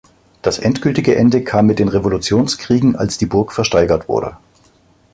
[0.41, 4.35] Das endgültige Ende kam mit den Revolutionskriegen, als die Burg versteigert wurde.